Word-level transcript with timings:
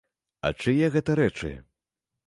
А 0.49 0.51
чые 0.63 0.89
гэта 0.95 1.19
рэчы? 1.23 1.55